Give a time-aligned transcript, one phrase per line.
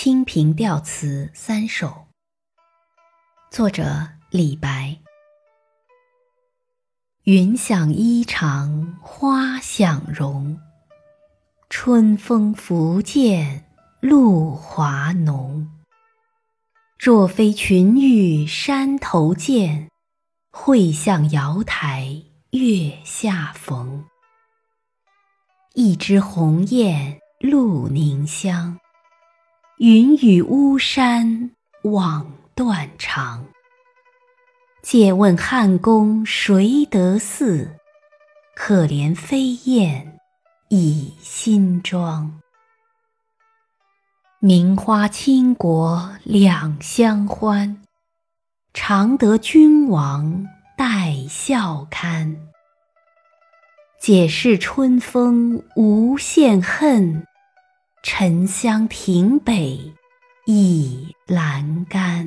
[0.00, 2.06] 清平调词三首，
[3.50, 4.96] 作者李白。
[7.24, 10.56] 云想衣裳花想容，
[11.68, 13.64] 春风拂槛
[14.00, 15.68] 露华浓。
[16.96, 19.90] 若非群玉山头见，
[20.52, 22.22] 会向瑶台
[22.52, 24.04] 月下逢。
[25.74, 28.78] 一枝红艳露凝香。
[29.78, 31.52] 云雨巫山
[31.84, 33.46] 枉断肠。
[34.82, 37.76] 借问汉宫谁得似？
[38.56, 40.18] 可怜飞燕
[40.68, 42.40] 倚新妆。
[44.40, 47.80] 名花倾国两相欢，
[48.74, 50.44] 常得君王
[50.76, 52.36] 带笑看。
[54.00, 57.24] 解释春风无限恨。
[58.10, 59.78] 沉香亭北
[60.46, 62.17] 倚阑干。